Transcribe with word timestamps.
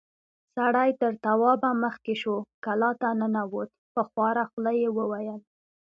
سړی 0.55 0.89
تر 1.01 1.13
توابه 1.25 1.69
مخکې 1.83 2.13
شو، 2.21 2.35
کلا 2.65 2.91
ته 3.01 3.07
ننوت، 3.19 3.69
په 3.93 4.01
خواره 4.09 4.43
خوله 4.51 4.71
يې 4.81 4.89
وويل: 4.97 5.41